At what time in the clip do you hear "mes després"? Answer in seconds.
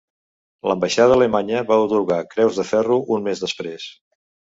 3.29-3.87